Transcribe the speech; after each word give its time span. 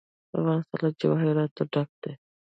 افغانستان 0.37 0.77
له 0.83 0.89
جواهرات 1.01 1.53
ډک 1.73 1.89
دی. 2.01 2.13